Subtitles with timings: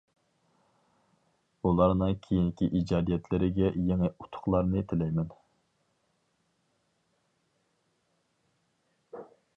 [1.69, 5.29] ئۇلارنىڭ كېيىنكى ئىجادىيەتلىرىگە يېڭى ئۇتۇقلارنى تىلەيمەن.